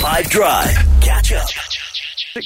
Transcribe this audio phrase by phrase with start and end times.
[0.00, 0.74] 5 Drive.
[1.02, 1.46] Catch up.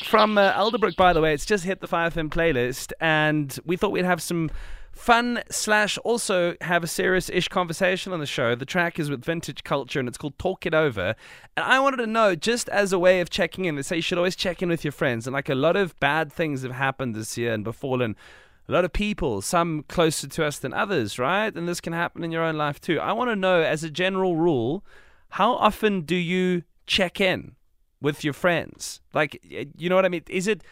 [0.06, 3.92] From uh, Elderbrook, by the way, it's just hit the 5FM playlist, and we thought
[3.92, 4.50] we'd have some
[4.91, 8.56] fun slash also have a serious-ish conversation on the show.
[8.56, 11.14] The track is with Vintage Culture, and it's called Talk It Over.
[11.56, 14.02] And I wanted to know, just as a way of checking in, they say you
[14.02, 16.73] should always check in with your friends, and like a lot of bad things have
[16.73, 18.16] happened this year and befallen
[18.68, 21.55] a lot of people, some closer to us than others, right?
[21.55, 22.98] And this can happen in your own life too.
[22.98, 24.84] I want to know, as a general rule,
[25.29, 27.57] how often do you check in
[28.01, 29.01] with your friends?
[29.12, 30.23] Like, you know what I mean?
[30.29, 30.62] Is it?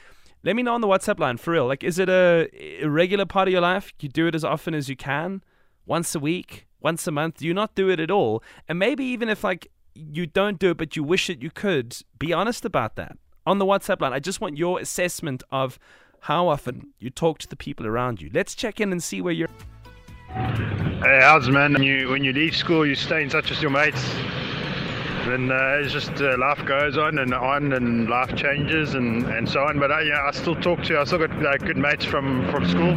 [0.45, 1.67] Let me know on the WhatsApp line for real.
[1.67, 2.49] Like, is it a,
[2.83, 3.93] a regular part of your life?
[4.01, 5.45] You do it as often as you can,
[5.87, 7.37] once a week, once a month.
[7.37, 8.43] Do you not do it at all?
[8.69, 11.97] And maybe even if like you don't do it, but you wish that you could,
[12.19, 13.17] be honest about that
[13.47, 14.13] on the WhatsApp line.
[14.13, 15.79] I just want your assessment of
[16.21, 18.31] how often you talk to the people around you.
[18.33, 19.49] Let's check in and see where you're.
[20.29, 21.73] Hey, how's man?
[21.73, 24.03] When you when you leave school, you stay in touch with your mates.
[25.27, 29.49] Then uh, it's just uh, life goes on and on, and life changes and, and
[29.49, 29.79] so on.
[29.79, 30.99] But I, yeah, I still talk to.
[30.99, 32.95] I still got uh, good mates from from school.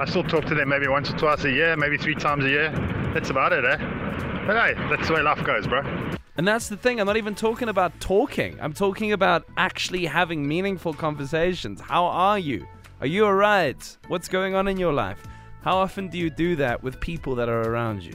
[0.00, 2.48] I still talk to them maybe once or twice a year, maybe three times a
[2.48, 2.70] year.
[3.12, 3.76] That's about it, eh?
[4.46, 5.82] But hey, that's the way life goes, bro.
[6.36, 7.00] And that's the thing.
[7.00, 8.56] I'm not even talking about talking.
[8.60, 11.80] I'm talking about actually having meaningful conversations.
[11.80, 12.64] How are you?
[13.00, 13.98] Are you alright?
[14.06, 15.20] What's going on in your life?
[15.62, 18.14] How often do you do that with people that are around you?